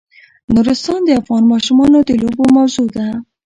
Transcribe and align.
نورستان 0.53 0.99
د 1.05 1.09
افغان 1.21 1.43
ماشومانو 1.53 1.97
د 2.09 2.11
لوبو 2.21 2.43
موضوع 2.57 2.87
ده. 2.95 3.07